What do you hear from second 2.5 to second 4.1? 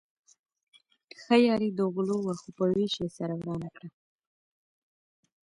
په وېش يې سره ورانه کړه.